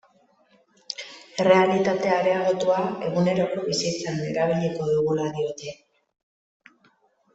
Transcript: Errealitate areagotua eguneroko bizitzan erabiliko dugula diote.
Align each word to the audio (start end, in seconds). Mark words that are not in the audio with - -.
Errealitate 1.43 2.09
areagotua 2.15 2.79
eguneroko 3.09 3.67
bizitzan 3.67 4.19
erabiliko 4.31 4.89
dugula 4.97 5.29
diote. 5.37 5.75